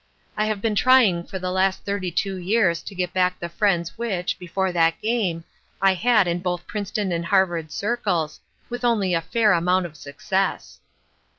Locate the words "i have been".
0.35-0.73